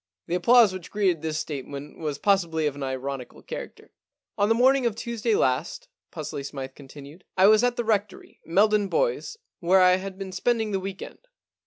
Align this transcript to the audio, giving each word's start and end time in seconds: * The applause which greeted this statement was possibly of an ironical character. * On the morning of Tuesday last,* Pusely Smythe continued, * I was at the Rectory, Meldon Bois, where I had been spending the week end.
* 0.15 0.25
The 0.25 0.33
applause 0.33 0.73
which 0.73 0.89
greeted 0.89 1.21
this 1.21 1.37
statement 1.37 1.99
was 1.99 2.17
possibly 2.17 2.65
of 2.65 2.73
an 2.75 2.81
ironical 2.81 3.43
character. 3.43 3.91
* 4.15 4.35
On 4.39 4.49
the 4.49 4.55
morning 4.55 4.87
of 4.87 4.95
Tuesday 4.95 5.35
last,* 5.35 5.89
Pusely 6.11 6.43
Smythe 6.43 6.73
continued, 6.73 7.23
* 7.31 7.37
I 7.37 7.45
was 7.45 7.63
at 7.63 7.75
the 7.75 7.83
Rectory, 7.83 8.39
Meldon 8.43 8.87
Bois, 8.87 9.35
where 9.59 9.79
I 9.81 9.97
had 9.97 10.17
been 10.17 10.31
spending 10.31 10.71
the 10.71 10.79
week 10.79 11.03
end. 11.03 11.19